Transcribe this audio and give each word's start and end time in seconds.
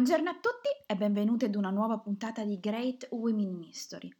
Buongiorno 0.00 0.30
a 0.30 0.38
tutti 0.40 0.70
e 0.86 0.96
benvenuti 0.96 1.44
ad 1.44 1.54
una 1.56 1.68
nuova 1.68 1.98
puntata 1.98 2.42
di 2.42 2.58
Great 2.58 3.08
Women 3.10 3.50
in 3.50 3.62
History. 3.64 4.10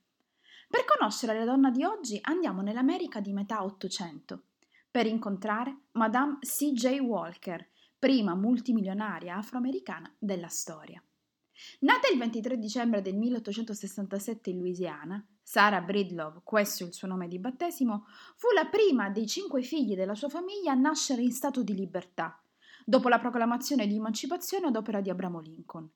Per 0.69 0.85
conoscere 0.85 1.39
la 1.39 1.47
donna 1.47 1.71
di 1.71 1.85
oggi 1.85 2.19
andiamo 2.21 2.61
nell'America 2.61 3.21
di 3.21 3.33
metà 3.33 3.65
Ottocento 3.65 4.43
per 4.91 5.07
incontrare 5.07 5.85
Madame 5.93 6.37
C.J. 6.41 6.99
Walker, 6.99 7.67
prima 7.99 8.35
multimilionaria 8.35 9.37
afroamericana 9.37 10.15
della 10.19 10.49
storia. 10.49 11.03
Nata 11.79 12.09
il 12.13 12.19
23 12.19 12.59
dicembre 12.59 13.01
del 13.01 13.17
1867 13.17 14.51
in 14.51 14.59
Louisiana, 14.59 15.27
Sarah 15.43 15.81
Bridlove, 15.81 16.43
questo 16.45 16.85
è 16.85 16.89
il 16.89 16.93
suo 16.93 17.09
nome 17.09 17.27
di 17.27 17.39
battesimo, 17.39 18.05
fu 18.37 18.49
la 18.55 18.67
prima 18.67 19.09
dei 19.09 19.27
cinque 19.27 19.63
figli 19.63 19.95
della 19.95 20.15
sua 20.15 20.29
famiglia 20.29 20.73
a 20.73 20.79
nascere 20.79 21.23
in 21.23 21.33
stato 21.33 21.63
di 21.63 21.75
libertà 21.75 22.39
dopo 22.85 23.09
la 23.09 23.19
proclamazione 23.19 23.87
di 23.87 23.97
emancipazione 23.97 24.69
ad 24.69 24.77
opera 24.77 25.01
di 25.01 25.11
Abramo 25.11 25.41
Lincoln. 25.41 25.89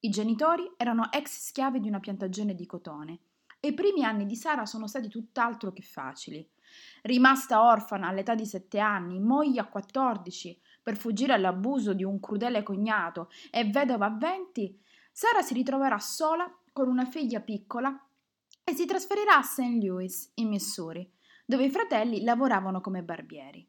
I 0.00 0.10
genitori 0.10 0.70
erano 0.76 1.10
ex 1.10 1.46
schiavi 1.46 1.80
di 1.80 1.88
una 1.88 2.00
piantagione 2.00 2.54
di 2.54 2.66
cotone 2.66 3.20
e 3.58 3.68
i 3.68 3.74
primi 3.74 4.04
anni 4.04 4.26
di 4.26 4.36
Sara 4.36 4.66
sono 4.66 4.86
stati 4.86 5.08
tutt'altro 5.08 5.72
che 5.72 5.80
facili. 5.80 6.46
Rimasta 7.02 7.62
orfana 7.62 8.08
all'età 8.08 8.34
di 8.34 8.44
sette 8.44 8.78
anni, 8.78 9.18
moglie 9.18 9.60
a 9.60 9.66
14 9.66 10.60
per 10.82 10.96
fuggire 10.96 11.32
all'abuso 11.32 11.94
di 11.94 12.04
un 12.04 12.20
crudele 12.20 12.62
cognato 12.62 13.30
e 13.50 13.64
vedova 13.64 14.06
a 14.06 14.16
20, 14.16 14.78
Sara 15.10 15.40
si 15.40 15.54
ritroverà 15.54 15.98
sola 15.98 16.46
con 16.72 16.88
una 16.88 17.06
figlia 17.06 17.40
piccola 17.40 17.98
e 18.62 18.74
si 18.74 18.84
trasferirà 18.84 19.36
a 19.36 19.42
St. 19.42 19.82
Louis, 19.82 20.32
in 20.34 20.48
Missouri, 20.48 21.10
dove 21.46 21.64
i 21.64 21.70
fratelli 21.70 22.22
lavoravano 22.22 22.80
come 22.82 23.02
barbieri. 23.02 23.66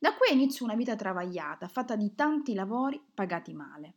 Da 0.00 0.14
qui 0.14 0.32
inizia 0.32 0.64
una 0.64 0.76
vita 0.76 0.96
travagliata, 0.96 1.68
fatta 1.68 1.94
di 1.94 2.14
tanti 2.14 2.54
lavori 2.54 2.98
pagati 3.12 3.52
male. 3.52 3.96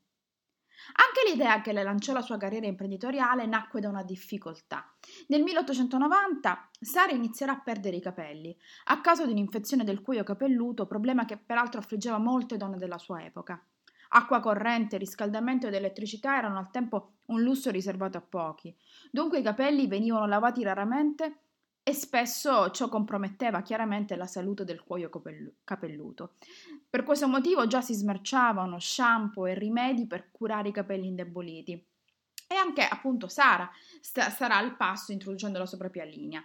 Anche 0.95 1.31
l'idea 1.31 1.61
che 1.61 1.71
le 1.71 1.81
lanciò 1.81 2.11
la 2.11 2.21
sua 2.21 2.35
carriera 2.35 2.67
imprenditoriale 2.67 3.45
nacque 3.45 3.79
da 3.79 3.87
una 3.87 4.03
difficoltà. 4.03 4.93
Nel 5.27 5.43
1890 5.43 6.71
Sara 6.81 7.13
inizierà 7.13 7.53
a 7.53 7.61
perdere 7.61 7.95
i 7.95 8.01
capelli 8.01 8.53
a 8.87 8.99
causa 8.99 9.25
di 9.25 9.31
un'infezione 9.31 9.85
del 9.85 10.01
cuoio 10.01 10.23
capelluto, 10.23 10.85
problema 10.85 11.23
che 11.23 11.37
peraltro 11.37 11.79
affliggeva 11.79 12.17
molte 12.17 12.57
donne 12.57 12.77
della 12.77 12.97
sua 12.97 13.23
epoca. 13.23 13.65
Acqua 14.09 14.41
corrente, 14.41 14.97
riscaldamento 14.97 15.67
ed 15.67 15.73
elettricità 15.73 16.37
erano 16.37 16.57
al 16.57 16.69
tempo 16.69 17.13
un 17.27 17.41
lusso 17.41 17.71
riservato 17.71 18.17
a 18.17 18.21
pochi. 18.21 18.75
Dunque 19.09 19.39
i 19.39 19.41
capelli 19.41 19.87
venivano 19.87 20.25
lavati 20.25 20.63
raramente 20.63 21.37
e 21.83 21.93
spesso 21.93 22.71
ciò 22.71 22.87
comprometteva 22.87 23.61
chiaramente 23.61 24.15
la 24.15 24.25
salute 24.25 24.63
del 24.63 24.83
cuoio 24.83 25.09
capelluto. 25.65 26.35
Per 26.89 27.03
questo 27.03 27.27
motivo 27.27 27.67
già 27.67 27.81
si 27.81 27.93
smerciavano 27.93 28.79
shampoo 28.79 29.47
e 29.47 29.53
rimedi 29.53 30.07
per 30.07 30.31
curare 30.31 30.69
i 30.69 30.71
capelli 30.71 31.07
indeboliti. 31.07 31.73
E 32.47 32.55
anche 32.55 32.87
appunto 32.87 33.27
Sara 33.27 33.69
sta, 33.99 34.29
sarà 34.29 34.57
al 34.57 34.77
passo 34.77 35.11
introducendo 35.11 35.59
la 35.59 35.65
sua 35.65 35.77
propria 35.77 36.05
linea. 36.05 36.41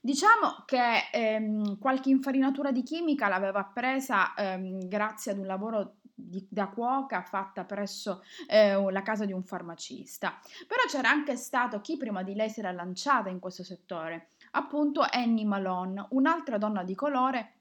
Diciamo 0.00 0.62
che 0.64 1.08
ehm, 1.12 1.78
qualche 1.78 2.10
infarinatura 2.10 2.70
di 2.70 2.84
chimica 2.84 3.26
l'aveva 3.26 3.64
presa 3.64 4.32
ehm, 4.34 4.86
grazie 4.86 5.32
ad 5.32 5.38
un 5.38 5.46
lavoro 5.46 5.96
di, 6.14 6.46
da 6.48 6.68
cuoca 6.68 7.22
fatta 7.22 7.64
presso 7.64 8.22
eh, 8.46 8.90
la 8.90 9.02
casa 9.02 9.24
di 9.24 9.32
un 9.32 9.42
farmacista. 9.42 10.38
Però 10.66 10.82
c'era 10.88 11.10
anche 11.10 11.36
stato 11.36 11.80
chi 11.80 11.96
prima 11.96 12.22
di 12.22 12.34
lei 12.34 12.48
si 12.48 12.60
era 12.60 12.70
lanciata 12.70 13.28
in 13.28 13.40
questo 13.40 13.64
settore 13.64 14.28
appunto 14.52 15.04
Annie 15.08 15.44
Malone, 15.44 16.06
un'altra 16.10 16.58
donna 16.58 16.82
di 16.82 16.94
colore 16.94 17.52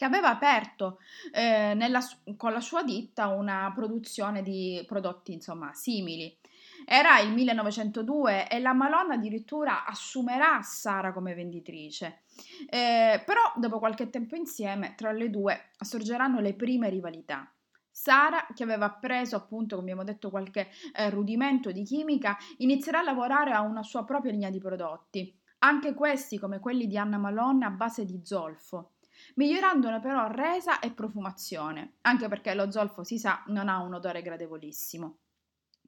che 0.00 0.06
aveva 0.06 0.30
aperto 0.30 0.98
eh, 1.30 1.74
nella, 1.74 2.00
con 2.38 2.52
la 2.52 2.60
sua 2.60 2.82
ditta 2.82 3.26
una 3.26 3.70
produzione 3.74 4.42
di 4.42 4.82
prodotti 4.86 5.34
insomma 5.34 5.74
simili. 5.74 6.38
Era 6.86 7.18
il 7.20 7.32
1902 7.32 8.48
e 8.48 8.60
la 8.60 8.72
Malone 8.72 9.16
addirittura 9.16 9.84
assumerà 9.84 10.62
Sara 10.62 11.12
come 11.12 11.34
venditrice. 11.34 12.22
Eh, 12.70 13.22
però 13.26 13.52
dopo 13.56 13.78
qualche 13.78 14.08
tempo 14.08 14.36
insieme 14.36 14.94
tra 14.96 15.12
le 15.12 15.28
due 15.28 15.70
sorgeranno 15.78 16.40
le 16.40 16.54
prime 16.54 16.88
rivalità. 16.88 17.52
Sara, 17.90 18.46
che 18.54 18.62
aveva 18.62 18.86
appreso 18.86 19.36
appunto, 19.36 19.76
come 19.76 19.90
abbiamo 19.90 20.10
detto, 20.10 20.30
qualche 20.30 20.70
eh, 20.94 21.10
rudimento 21.10 21.70
di 21.72 21.82
chimica, 21.82 22.38
inizierà 22.58 23.00
a 23.00 23.02
lavorare 23.02 23.52
a 23.52 23.60
una 23.60 23.82
sua 23.82 24.04
propria 24.06 24.32
linea 24.32 24.48
di 24.48 24.58
prodotti 24.58 25.39
anche 25.60 25.94
questi 25.94 26.38
come 26.38 26.60
quelli 26.60 26.86
di 26.86 26.98
Anna 26.98 27.18
Malone 27.18 27.64
a 27.64 27.70
base 27.70 28.04
di 28.04 28.20
zolfo, 28.22 28.92
migliorandone 29.34 30.00
però 30.00 30.26
resa 30.28 30.78
e 30.80 30.90
profumazione, 30.92 31.94
anche 32.02 32.28
perché 32.28 32.54
lo 32.54 32.70
zolfo 32.70 33.04
si 33.04 33.18
sa 33.18 33.42
non 33.46 33.68
ha 33.68 33.78
un 33.80 33.94
odore 33.94 34.22
gradevolissimo. 34.22 35.18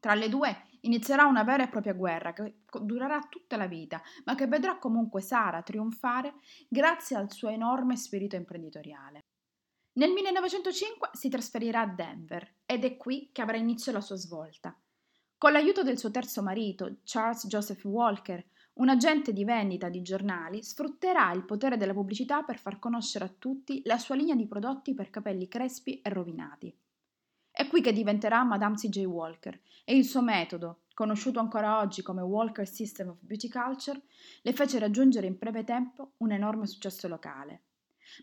Tra 0.02 0.14
le 0.14 0.28
due 0.28 0.64
inizierà 0.80 1.26
una 1.26 1.44
vera 1.44 1.62
e 1.62 1.68
propria 1.68 1.92
guerra 1.92 2.32
che 2.32 2.62
durerà 2.80 3.20
tutta 3.30 3.56
la 3.56 3.66
vita, 3.66 4.02
ma 4.24 4.34
che 4.34 4.48
vedrà 4.48 4.76
comunque 4.78 5.20
Sara 5.20 5.62
trionfare 5.62 6.34
grazie 6.68 7.16
al 7.16 7.30
suo 7.30 7.48
enorme 7.48 7.96
spirito 7.96 8.34
imprenditoriale. 8.34 9.20
Nel 9.94 10.10
1905 10.10 11.10
si 11.12 11.28
trasferirà 11.28 11.82
a 11.82 11.86
Denver 11.86 12.56
ed 12.66 12.84
è 12.84 12.96
qui 12.96 13.30
che 13.30 13.42
avrà 13.42 13.56
inizio 13.56 13.92
la 13.92 14.00
sua 14.00 14.16
svolta. 14.16 14.76
Con 15.38 15.52
l'aiuto 15.52 15.82
del 15.82 15.98
suo 15.98 16.10
terzo 16.10 16.42
marito, 16.42 16.96
Charles 17.04 17.46
Joseph 17.46 17.84
Walker, 17.84 18.44
un 18.74 18.88
agente 18.88 19.32
di 19.32 19.44
vendita 19.44 19.88
di 19.88 20.00
giornali 20.00 20.62
sfrutterà 20.62 21.30
il 21.32 21.44
potere 21.44 21.76
della 21.76 21.92
pubblicità 21.92 22.42
per 22.42 22.58
far 22.58 22.78
conoscere 22.78 23.26
a 23.26 23.34
tutti 23.38 23.82
la 23.84 23.98
sua 23.98 24.14
linea 24.14 24.34
di 24.34 24.46
prodotti 24.46 24.94
per 24.94 25.10
capelli 25.10 25.46
crespi 25.46 26.00
e 26.00 26.08
rovinati. 26.08 26.74
È 27.50 27.68
qui 27.68 27.82
che 27.82 27.92
diventerà 27.92 28.42
Madame 28.44 28.76
C.J. 28.76 29.04
Walker 29.04 29.60
e 29.84 29.94
il 29.94 30.06
suo 30.06 30.22
metodo, 30.22 30.84
conosciuto 30.94 31.38
ancora 31.38 31.80
oggi 31.80 32.00
come 32.00 32.22
Walker 32.22 32.66
System 32.66 33.08
of 33.08 33.18
Beauty 33.20 33.48
Culture, 33.48 34.00
le 34.40 34.52
fece 34.54 34.78
raggiungere 34.78 35.26
in 35.26 35.36
breve 35.38 35.64
tempo 35.64 36.12
un 36.18 36.32
enorme 36.32 36.66
successo 36.66 37.08
locale. 37.08 37.64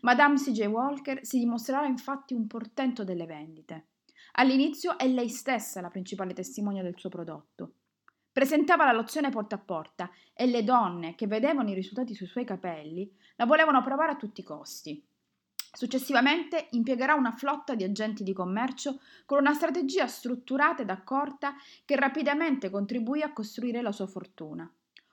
Madame 0.00 0.34
C.J. 0.34 0.64
Walker 0.66 1.24
si 1.24 1.38
dimostrerà 1.38 1.86
infatti 1.86 2.34
un 2.34 2.48
portento 2.48 3.04
delle 3.04 3.26
vendite. 3.26 3.86
All'inizio 4.32 4.98
è 4.98 5.06
lei 5.06 5.28
stessa 5.28 5.80
la 5.80 5.90
principale 5.90 6.32
testimonia 6.32 6.82
del 6.82 6.98
suo 6.98 7.08
prodotto. 7.08 7.74
Presentava 8.32 8.84
la 8.84 8.92
lozione 8.92 9.30
porta 9.30 9.56
a 9.56 9.58
porta 9.58 10.10
e 10.32 10.46
le 10.46 10.62
donne 10.62 11.16
che 11.16 11.26
vedevano 11.26 11.70
i 11.70 11.74
risultati 11.74 12.14
sui 12.14 12.26
suoi 12.26 12.44
capelli 12.44 13.12
la 13.36 13.44
volevano 13.44 13.82
provare 13.82 14.12
a 14.12 14.16
tutti 14.16 14.40
i 14.40 14.44
costi. 14.44 15.04
Successivamente 15.72 16.68
impiegherà 16.70 17.14
una 17.14 17.32
flotta 17.32 17.74
di 17.74 17.84
agenti 17.84 18.22
di 18.22 18.32
commercio 18.32 19.00
con 19.24 19.38
una 19.38 19.54
strategia 19.54 20.06
strutturata 20.06 20.82
ed 20.82 20.90
accorta 20.90 21.54
che 21.84 21.96
rapidamente 21.96 22.70
contribuì 22.70 23.22
a 23.22 23.32
costruire 23.32 23.82
la 23.82 23.92
sua 23.92 24.06
fortuna. 24.06 24.70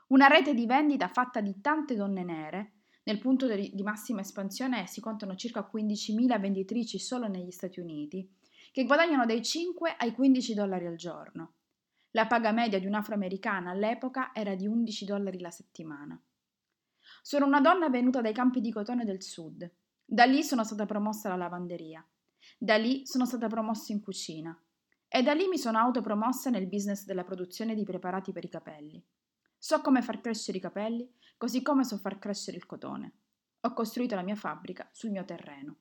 Una 0.08 0.28
rete 0.28 0.54
di 0.54 0.66
vendita 0.66 1.08
fatta 1.08 1.42
di 1.42 1.60
tante 1.60 1.96
donne 1.96 2.24
nere, 2.24 2.72
nel 3.04 3.20
punto 3.20 3.48
di 3.48 3.84
massima 3.84 4.22
espansione 4.22 4.86
si 4.86 5.00
contano 5.00 5.36
circa 5.36 5.70
15.000 5.72 6.40
venditrici 6.40 7.00
solo 7.00 7.28
negli 7.28 7.52
Stati 7.52 7.80
Uniti, 7.80 8.30
che 8.72 8.84
guadagnano 8.84 9.26
dai 9.26 9.44
5 9.44 9.96
ai 9.98 10.14
15 10.14 10.54
dollari 10.54 10.86
al 10.86 10.96
giorno. 10.96 11.54
La 12.18 12.26
paga 12.26 12.52
media 12.52 12.80
di 12.80 12.88
un'afroamericana 12.88 13.70
all'epoca 13.70 14.34
era 14.34 14.56
di 14.56 14.66
11 14.66 15.06
dollari 15.06 15.40
la 15.40 15.52
settimana. 15.52 16.20
Sono 17.22 17.46
una 17.46 17.62
donna 17.62 17.90
venuta 17.90 18.22
dai 18.22 18.34
campi 18.34 18.60
di 18.60 18.72
cotone 18.72 19.06
del 19.06 19.22
sud. 19.22 19.72
Da 20.04 20.26
lì 20.26 20.42
sono 20.42 20.64
stata 20.64 20.88
promossa 20.88 21.28
alla 21.28 21.44
lavanderia. 21.44 22.04
Da 22.58 22.76
lì 22.76 23.06
sono 23.06 23.28
stata 23.28 23.46
promossa 23.46 23.94
in 23.94 24.02
cucina. 24.02 24.60
E 25.08 25.22
da 25.22 25.34
lì 25.34 25.48
mi 25.48 25.60
sono 25.60 25.78
autopromossa 25.78 26.50
nel 26.50 26.66
business 26.66 27.06
della 27.06 27.24
produzione 27.24 27.76
di 27.76 27.84
preparati 27.84 28.32
per 28.32 28.46
i 28.46 28.50
capelli. 28.50 29.06
So 29.56 29.82
come 29.82 30.02
far 30.02 30.20
crescere 30.20 30.58
i 30.58 30.62
capelli, 30.62 31.08
così 31.38 31.62
come 31.62 31.84
so 31.84 31.98
far 31.98 32.18
crescere 32.18 32.58
il 32.58 32.66
cotone. 32.66 33.14
Ho 33.60 33.74
costruito 33.74 34.16
la 34.16 34.24
mia 34.24 34.36
fabbrica 34.36 34.90
sul 34.92 35.12
mio 35.12 35.24
terreno. 35.24 35.76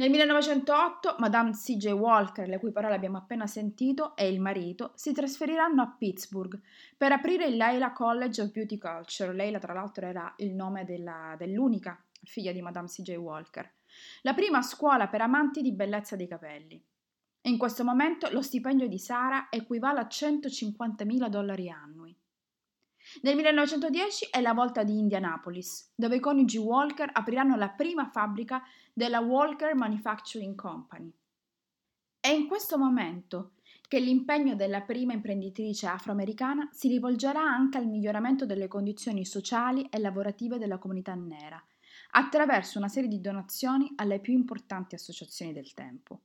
Nel 0.00 0.08
1908 0.08 1.16
Madame 1.18 1.50
C.J. 1.50 1.90
Walker, 1.90 2.48
le 2.48 2.58
cui 2.58 2.72
parole 2.72 2.94
abbiamo 2.94 3.18
appena 3.18 3.46
sentito, 3.46 4.16
e 4.16 4.30
il 4.30 4.40
marito 4.40 4.92
si 4.94 5.12
trasferiranno 5.12 5.82
a 5.82 5.94
Pittsburgh 5.98 6.58
per 6.96 7.12
aprire 7.12 7.44
il 7.44 7.56
Leila 7.58 7.92
College 7.92 8.40
of 8.40 8.50
Beauty 8.50 8.78
Culture. 8.78 9.34
Leila, 9.34 9.58
tra 9.58 9.74
l'altro, 9.74 10.06
era 10.06 10.32
il 10.38 10.54
nome 10.54 10.86
della, 10.86 11.34
dell'unica 11.36 12.02
figlia 12.22 12.50
di 12.50 12.62
Madame 12.62 12.88
C.J. 12.88 13.14
Walker, 13.16 13.70
la 14.22 14.32
prima 14.32 14.62
scuola 14.62 15.06
per 15.08 15.20
amanti 15.20 15.60
di 15.60 15.72
bellezza 15.72 16.16
dei 16.16 16.28
capelli. 16.28 16.82
In 17.42 17.58
questo 17.58 17.84
momento 17.84 18.30
lo 18.30 18.40
stipendio 18.40 18.88
di 18.88 18.98
Sara 18.98 19.48
equivale 19.50 20.00
a 20.00 20.08
150.000 20.10 21.28
dollari 21.28 21.68
annui. 21.68 22.09
Nel 23.22 23.34
1910 23.34 24.28
è 24.30 24.40
la 24.40 24.52
volta 24.52 24.82
di 24.82 24.98
Indianapolis, 24.98 25.92
dove 25.94 26.16
i 26.16 26.20
coniugi 26.20 26.58
Walker 26.58 27.10
apriranno 27.12 27.56
la 27.56 27.70
prima 27.70 28.08
fabbrica 28.08 28.62
della 28.92 29.20
Walker 29.20 29.74
Manufacturing 29.74 30.54
Company. 30.54 31.12
È 32.20 32.28
in 32.28 32.46
questo 32.46 32.78
momento 32.78 33.54
che 33.88 33.98
l'impegno 33.98 34.54
della 34.54 34.82
prima 34.82 35.14
imprenditrice 35.14 35.86
afroamericana 35.86 36.68
si 36.70 36.88
rivolgerà 36.88 37.40
anche 37.40 37.78
al 37.78 37.88
miglioramento 37.88 38.46
delle 38.46 38.68
condizioni 38.68 39.24
sociali 39.24 39.88
e 39.90 39.98
lavorative 39.98 40.58
della 40.58 40.78
comunità 40.78 41.14
nera, 41.14 41.60
attraverso 42.12 42.78
una 42.78 42.88
serie 42.88 43.08
di 43.08 43.20
donazioni 43.20 43.90
alle 43.96 44.20
più 44.20 44.32
importanti 44.34 44.94
associazioni 44.94 45.52
del 45.52 45.74
tempo. 45.74 46.20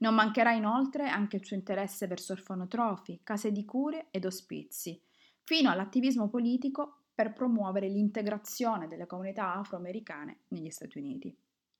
Non 0.00 0.14
mancherà 0.14 0.52
inoltre 0.52 1.08
anche 1.08 1.36
il 1.36 1.44
suo 1.44 1.56
interesse 1.56 2.06
verso 2.06 2.34
orfanotrofi, 2.34 3.20
case 3.24 3.50
di 3.50 3.64
cure 3.64 4.08
ed 4.10 4.26
ospizi, 4.26 5.02
fino 5.48 5.70
all'attivismo 5.70 6.28
politico 6.28 7.04
per 7.14 7.32
promuovere 7.32 7.88
l'integrazione 7.88 8.86
delle 8.86 9.06
comunità 9.06 9.54
afroamericane 9.54 10.40
negli 10.48 10.68
Stati 10.68 10.98
Uniti. 10.98 11.34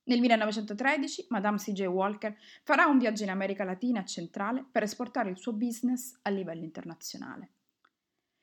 Nel 0.04 0.20
1913 0.20 1.26
Madame 1.28 1.58
C.J. 1.58 1.84
Walker 1.84 2.34
farà 2.62 2.86
un 2.86 2.96
viaggio 2.96 3.24
in 3.24 3.28
America 3.28 3.64
Latina 3.64 4.02
centrale 4.06 4.64
per 4.72 4.84
esportare 4.84 5.28
il 5.28 5.36
suo 5.36 5.52
business 5.52 6.18
a 6.22 6.30
livello 6.30 6.64
internazionale. 6.64 7.50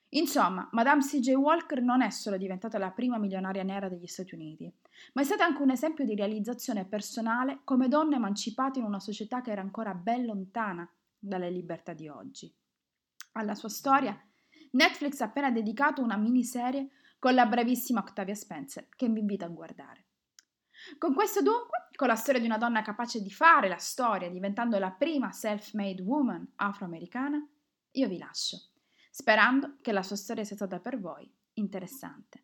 Insomma, 0.10 0.70
Madame 0.74 1.02
C.J. 1.02 1.32
Walker 1.32 1.82
non 1.82 2.04
è 2.04 2.12
solo 2.12 2.38
diventata 2.38 2.78
la 2.78 2.92
prima 2.92 3.18
milionaria 3.18 3.64
nera 3.64 3.90
degli 3.90 4.06
Stati 4.06 4.36
Uniti, 4.36 4.72
ma 5.14 5.24
è 5.24 5.26
stata 5.26 5.44
anche 5.44 5.64
un 5.64 5.72
esempio 5.72 6.06
di 6.06 6.14
realizzazione 6.14 6.86
personale 6.86 7.62
come 7.64 7.88
donna 7.88 8.18
emancipata 8.18 8.78
in 8.78 8.86
una 8.86 9.00
società 9.00 9.42
che 9.42 9.50
era 9.50 9.62
ancora 9.62 9.96
ben 9.96 10.24
lontana 10.24 10.88
dalle 11.18 11.50
libertà 11.50 11.94
di 11.94 12.08
oggi. 12.08 12.54
Alla 13.32 13.56
sua 13.56 13.70
storia, 13.70 14.16
Netflix 14.76 15.22
ha 15.22 15.26
appena 15.26 15.52
dedicato 15.52 16.02
una 16.02 16.18
miniserie 16.18 16.90
con 17.18 17.34
la 17.34 17.46
bravissima 17.46 18.02
Octavia 18.02 18.36
Spencer, 18.36 18.88
che 18.90 19.08
vi 19.08 19.22
invito 19.22 19.46
a 19.46 19.50
guardare. 19.50 20.06
Con 20.98 21.14
questo 21.14 21.42
dunque, 21.42 21.88
con 21.96 22.08
la 22.08 22.16
storia 22.16 22.42
di 22.42 22.46
una 22.46 22.58
donna 22.58 22.82
capace 22.82 23.22
di 23.22 23.32
fare 23.32 23.70
la 23.70 23.78
storia, 23.78 24.30
diventando 24.30 24.78
la 24.78 24.92
prima 24.92 25.32
self-made 25.32 26.02
woman 26.02 26.54
afroamericana, 26.56 27.44
io 27.92 28.08
vi 28.08 28.18
lascio, 28.18 28.58
sperando 29.10 29.78
che 29.82 29.94
la 29.94 30.04
sua 30.04 30.18
storia 30.18 30.44
sia 30.44 30.58
stata 30.58 30.80
per 30.80 31.00
voi 31.00 31.34
interessante. 31.54 32.44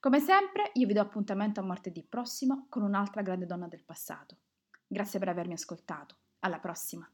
Come 0.00 0.20
sempre, 0.20 0.70
io 0.74 0.86
vi 0.86 0.94
do 0.94 1.02
appuntamento 1.02 1.60
a 1.60 1.64
martedì 1.64 2.02
prossimo 2.02 2.66
con 2.70 2.82
un'altra 2.82 3.20
grande 3.20 3.44
donna 3.46 3.68
del 3.68 3.84
passato. 3.84 4.38
Grazie 4.86 5.18
per 5.18 5.28
avermi 5.28 5.52
ascoltato. 5.52 6.16
Alla 6.40 6.60
prossima! 6.60 7.08